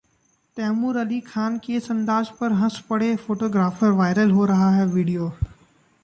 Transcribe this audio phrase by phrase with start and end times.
[0.57, 5.31] तैमूर अली खान के इस अंदाज पर हंस पड़े फोटोग्राफर, वायरल हो रहा वीडियो